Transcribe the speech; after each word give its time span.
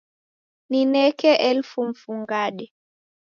Nineke 0.69 1.31
elfu 1.49 1.79
mfungade 1.87 2.71